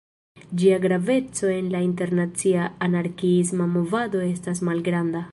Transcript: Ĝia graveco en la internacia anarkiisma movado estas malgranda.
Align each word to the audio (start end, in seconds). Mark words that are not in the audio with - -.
Ĝia 0.61 0.77
graveco 0.85 1.51
en 1.57 1.67
la 1.75 1.81
internacia 1.87 2.63
anarkiisma 2.87 3.67
movado 3.77 4.23
estas 4.31 4.63
malgranda. 4.71 5.23